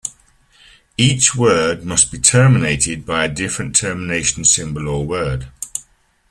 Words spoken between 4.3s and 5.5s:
symbol or word.